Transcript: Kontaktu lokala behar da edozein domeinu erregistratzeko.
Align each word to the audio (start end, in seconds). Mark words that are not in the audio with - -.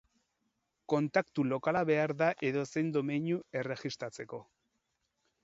Kontaktu 0.93 1.45
lokala 1.49 1.83
behar 1.89 2.13
da 2.23 2.31
edozein 2.49 2.91
domeinu 2.97 3.39
erregistratzeko. 3.63 4.43